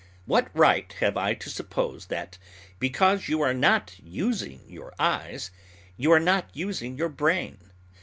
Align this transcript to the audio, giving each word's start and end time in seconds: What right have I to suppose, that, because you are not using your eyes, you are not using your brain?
What 0.25 0.49
right 0.55 0.91
have 0.93 1.15
I 1.15 1.35
to 1.35 1.47
suppose, 1.51 2.07
that, 2.07 2.39
because 2.79 3.27
you 3.29 3.39
are 3.41 3.53
not 3.53 3.99
using 3.99 4.67
your 4.67 4.95
eyes, 4.97 5.51
you 5.95 6.11
are 6.11 6.19
not 6.19 6.49
using 6.55 6.97
your 6.97 7.07
brain? 7.07 7.71